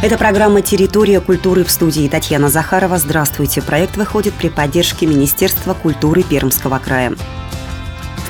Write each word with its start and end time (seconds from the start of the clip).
Это 0.00 0.16
программа 0.16 0.62
«Территория 0.62 1.20
культуры» 1.20 1.64
в 1.64 1.72
студии 1.72 2.06
Татьяна 2.08 2.48
Захарова. 2.50 2.98
Здравствуйте. 2.98 3.60
Проект 3.60 3.96
выходит 3.96 4.32
при 4.32 4.48
поддержке 4.48 5.06
Министерства 5.06 5.74
культуры 5.74 6.22
Пермского 6.22 6.78
края. 6.78 7.14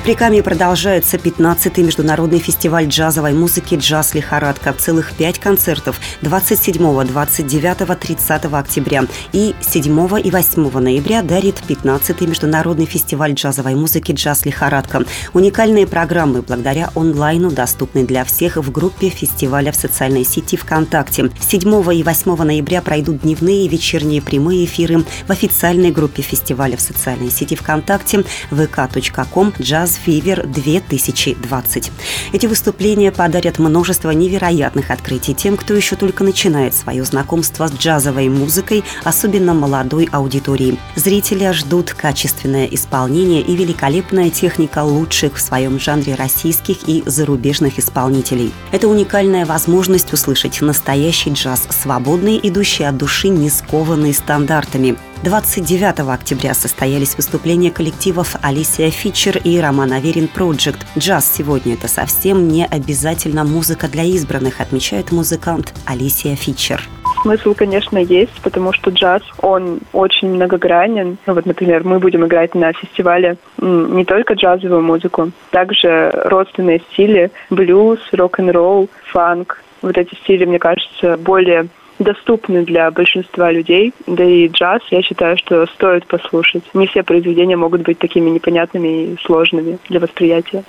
Прикамье 0.09 0.41
продолжается 0.41 1.17
15-й 1.17 1.83
международный 1.83 2.39
фестиваль 2.39 2.87
джазовой 2.87 3.33
музыки 3.33 3.75
«Джаз 3.75 4.15
Лихорадка». 4.15 4.73
Целых 4.73 5.11
пять 5.13 5.37
концертов 5.37 5.99
27, 6.23 7.05
29, 7.05 7.99
30 7.99 8.45
октября 8.45 9.03
и 9.33 9.53
7 9.61 10.19
и 10.23 10.31
8 10.31 10.79
ноября 10.79 11.21
дарит 11.21 11.61
15-й 11.67 12.25
международный 12.25 12.87
фестиваль 12.87 13.33
джазовой 13.33 13.75
музыки 13.75 14.13
«Джаз 14.13 14.45
Лихорадка». 14.45 15.03
Уникальные 15.33 15.85
программы 15.85 16.41
благодаря 16.41 16.89
онлайну 16.95 17.51
доступны 17.51 18.03
для 18.03 18.25
всех 18.25 18.57
в 18.57 18.71
группе 18.71 19.09
фестиваля 19.09 19.71
в 19.71 19.75
социальной 19.75 20.25
сети 20.25 20.57
ВКонтакте. 20.57 21.29
7 21.39 21.61
и 21.93 22.01
8 22.01 22.35
ноября 22.35 22.81
пройдут 22.81 23.21
дневные 23.21 23.65
и 23.65 23.69
вечерние 23.69 24.23
прямые 24.23 24.65
эфиры 24.65 25.05
в 25.27 25.29
официальной 25.29 25.91
группе 25.91 26.23
фестиваля 26.23 26.77
в 26.77 26.81
социальной 26.81 27.29
сети 27.29 27.55
ВКонтакте 27.55 28.25
vk.com 28.49 29.53
jazz 29.59 29.98
Fever 30.05 30.45
2020. 30.47 31.91
Эти 32.33 32.45
выступления 32.45 33.11
подарят 33.11 33.59
множество 33.59 34.11
невероятных 34.11 34.91
открытий 34.91 35.33
тем, 35.33 35.57
кто 35.57 35.73
еще 35.73 35.95
только 35.95 36.23
начинает 36.23 36.73
свое 36.75 37.03
знакомство 37.03 37.67
с 37.67 37.73
джазовой 37.73 38.29
музыкой, 38.29 38.83
особенно 39.03 39.53
молодой 39.53 40.07
аудитории. 40.11 40.77
Зрители 40.95 41.51
ждут 41.51 41.93
качественное 41.93 42.65
исполнение 42.65 43.41
и 43.41 43.55
великолепная 43.55 44.29
техника 44.29 44.83
лучших 44.83 45.35
в 45.35 45.41
своем 45.41 45.79
жанре 45.79 46.15
российских 46.15 46.87
и 46.87 47.03
зарубежных 47.05 47.79
исполнителей. 47.79 48.51
Это 48.71 48.87
уникальная 48.87 49.45
возможность 49.45 50.13
услышать 50.13 50.61
настоящий 50.61 51.31
джаз, 51.31 51.67
свободный, 51.69 52.39
идущий 52.41 52.83
от 52.83 52.97
души, 52.97 53.29
не 53.29 53.49
скованный 53.49 54.13
стандартами. 54.13 54.97
29 55.21 55.99
октября 56.13 56.53
состоялись 56.53 57.17
выступления 57.17 57.71
коллективов 57.71 58.37
Алисия 58.41 58.89
Фичер 58.89 59.37
и 59.43 59.59
Роман 59.59 59.91
Аверин 59.91 60.29
Project. 60.33 60.77
Джаз 60.97 61.29
сегодня 61.29 61.73
это 61.73 61.89
совсем 61.89 62.47
не 62.47 62.65
обязательно 62.65 63.43
музыка 63.43 63.89
для 63.89 64.03
избранных, 64.03 64.61
отмечает 64.61 65.11
музыкант 65.11 65.73
Алисия 65.85 66.37
Фичер. 66.37 66.81
Смысл, 67.21 67.53
конечно, 67.53 67.97
есть, 67.97 68.39
потому 68.41 68.71
что 68.71 68.91
джаз, 68.91 69.21
он 69.41 69.81
очень 69.91 70.29
многогранен. 70.29 71.17
Ну, 71.25 71.33
вот, 71.33 71.45
например, 71.45 71.83
мы 71.83 71.99
будем 71.99 72.25
играть 72.25 72.55
на 72.55 72.71
фестивале 72.71 73.35
не 73.57 74.05
только 74.05 74.35
джазовую 74.35 74.83
музыку, 74.83 75.31
также 75.51 76.11
родственные 76.13 76.79
стили, 76.93 77.29
блюз, 77.49 77.99
рок-н-ролл, 78.13 78.89
фанк. 79.11 79.61
Вот 79.81 79.97
эти 79.97 80.15
стили, 80.15 80.45
мне 80.45 80.59
кажется, 80.59 81.17
более 81.17 81.67
доступны 81.99 82.65
для 82.65 82.89
большинства 82.91 83.51
людей. 83.51 83.93
Да 84.07 84.23
и 84.23 84.47
джаз, 84.47 84.81
я 84.89 85.01
считаю, 85.01 85.37
что 85.37 85.65
стоит 85.67 86.07
послушать. 86.07 86.63
Не 86.73 86.87
все 86.87 87.03
произведения 87.03 87.55
могут 87.55 87.81
быть 87.81 87.99
такими 87.99 88.29
непонятными 88.29 89.13
и 89.13 89.17
сложными 89.23 89.77
для 89.89 89.99
восприятия. 89.99 90.63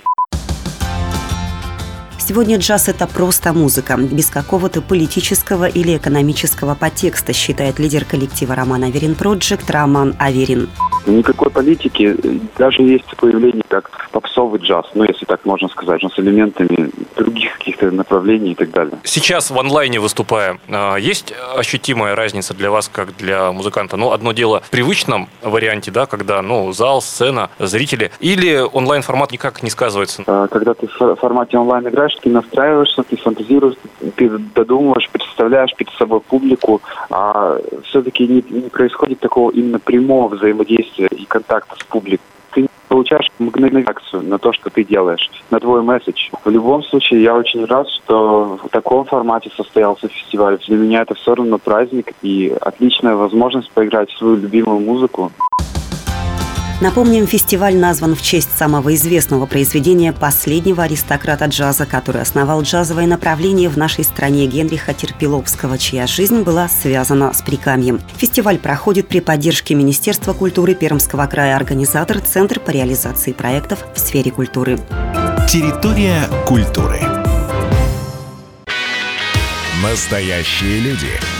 Сегодня 2.31 2.59
джаз– 2.59 2.89
это 2.89 3.09
просто 3.09 3.53
музыка, 3.53 3.97
без 3.97 4.31
какого-то 4.31 4.83
политического 4.83 5.65
или 5.65 5.97
экономического 5.97 6.77
подтекста, 6.77 7.33
считает 7.33 7.81
лидер 7.81 8.05
коллектива 8.05 8.55
Роман 8.55 8.85
Аверин 8.85 9.17
Project 9.19 9.65
Роман 9.73 10.15
Аверин. 10.17 10.69
Никакой 11.11 11.51
политики, 11.51 12.17
даже 12.57 12.83
есть 12.83 13.17
появление 13.17 13.65
как 13.69 13.91
попсовый 14.13 14.61
джаз, 14.61 14.87
ну, 14.95 15.05
если 15.05 15.25
так 15.25 15.45
можно 15.45 15.69
сказать, 15.69 16.03
но 16.03 16.11
с 16.11 16.19
элементами 16.19 16.91
других 17.17 17.59
каких-то 17.59 17.91
направлений 17.91 18.53
и 18.53 18.55
так 18.55 18.71
далее. 18.71 18.95
Сейчас 19.05 19.51
в 19.51 19.59
онлайне 19.59 19.99
выступая, 20.01 20.59
а, 20.69 20.97
есть 20.97 21.35
ощутимая 21.57 22.15
разница 22.15 22.55
для 22.55 22.71
вас, 22.71 22.89
как 22.89 23.17
для 23.17 23.53
музыканта? 23.53 23.97
Ну, 23.97 24.13
одно 24.13 24.33
дело 24.33 24.61
в 24.61 24.71
привычном 24.71 25.29
варианте, 25.43 25.91
да, 25.91 26.07
когда, 26.07 26.43
ну, 26.43 26.73
зал, 26.73 27.03
сцена, 27.03 27.51
зрители, 27.59 28.11
или 28.21 28.61
онлайн-формат 28.73 29.33
никак 29.33 29.63
не 29.63 29.71
сказывается? 29.71 30.23
А, 30.27 30.47
когда 30.49 30.75
ты 30.75 30.87
в 30.87 31.17
формате 31.17 31.59
онлайн 31.59 31.89
играешь, 31.89 32.17
ты 32.23 32.31
настраиваешься, 32.31 33.03
ты 33.03 33.17
фантазируешь, 33.17 33.75
ты 34.17 34.29
додумываешь, 34.29 35.09
представляешь 35.11 35.75
перед 35.77 35.93
собой 35.95 36.21
публику, 36.21 36.81
а 37.11 37.59
все-таки 37.85 38.27
не, 38.27 38.45
не 38.49 38.69
происходит 38.69 39.21
такого 39.21 39.51
именно 39.51 39.79
прямого 39.79 40.29
взаимодействия 40.35 41.00
и 41.07 41.25
контакта 41.25 41.77
с 41.77 41.85
публикой 41.85 42.25
ты 42.53 42.69
получаешь 42.89 43.31
мгновенную 43.39 43.85
реакцию 43.85 44.23
на 44.23 44.39
то, 44.39 44.53
что 44.53 44.71
ты 44.71 44.85
делаешь, 44.85 45.31
на 45.51 45.61
твой 45.61 45.83
месседж. 45.83 46.31
В 46.45 46.51
любом 46.51 46.83
случае, 46.83 47.23
я 47.23 47.35
очень 47.35 47.65
рад, 47.65 47.89
что 47.89 48.59
в 48.63 48.69
таком 48.71 49.05
формате 49.05 49.51
состоялся 49.57 50.09
фестиваль. 50.09 50.59
Для 50.67 50.77
меня 50.77 51.03
это 51.03 51.15
все 51.15 51.35
равно 51.35 51.59
праздник 51.59 52.13
и 52.23 52.55
отличная 52.61 53.15
возможность 53.15 53.71
поиграть 53.71 54.11
свою 54.11 54.37
любимую 54.37 54.81
музыку. 54.81 55.33
Напомним, 56.81 57.27
фестиваль 57.27 57.77
назван 57.77 58.15
в 58.15 58.23
честь 58.23 58.57
самого 58.57 58.95
известного 58.95 59.45
произведения 59.45 60.15
последнего 60.15 60.83
аристократа 60.85 61.45
джаза, 61.45 61.85
который 61.85 62.23
основал 62.23 62.63
джазовое 62.63 63.07
направление 63.07 63.69
в 63.69 63.77
нашей 63.77 64.03
стране 64.03 64.47
Генриха 64.47 64.95
Терпиловского, 64.95 65.77
чья 65.77 66.07
жизнь 66.07 66.41
была 66.41 66.69
связана 66.69 67.35
с 67.35 67.43
Прикамьем. 67.43 68.01
Фестиваль 68.17 68.59
проходит 68.59 69.09
при 69.09 69.21
поддержке 69.21 69.75
Министерства 69.75 70.33
культуры 70.33 70.75
Пермского 70.75 71.27
края, 71.27 71.55
организатор 71.55 72.19
Центр 72.21 72.59
по 72.59 72.71
реализации 72.71 73.33
проектов 73.33 73.85
в 73.95 73.99
сфере 73.99 74.31
культуры. 74.31 74.79
Территория 75.51 76.23
культуры. 76.47 77.01
Настоящие 79.83 80.81
люди. 80.81 81.40